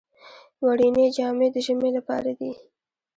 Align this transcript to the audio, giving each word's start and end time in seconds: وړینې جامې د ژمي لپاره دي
وړینې 0.65 1.05
جامې 1.15 1.47
د 1.53 1.55
ژمي 1.65 1.89
لپاره 1.97 2.31
دي 2.39 2.51